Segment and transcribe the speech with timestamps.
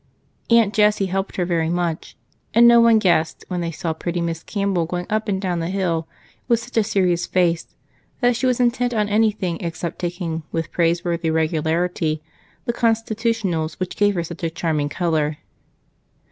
[0.49, 2.17] Aunt Jessie helped her very much,
[2.55, 5.69] and no one guessed, when they saw pretty Miss Campbell going up and down the
[5.69, 6.07] hill
[6.47, 7.67] with such a serious face,
[8.19, 12.23] that she was intent upon anything except taking, with praiseworthy regularity,
[12.65, 15.37] the constitutionals which gave her such a charming color.